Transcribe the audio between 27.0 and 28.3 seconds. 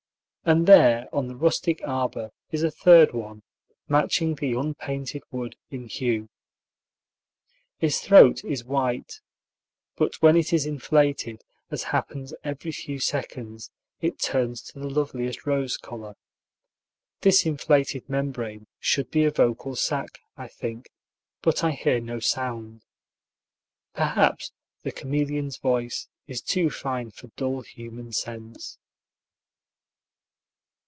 for dull human